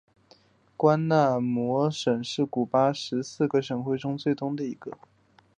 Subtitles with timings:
[0.75, 4.97] 关塔那摩省是古巴十四个省份中最东的一个。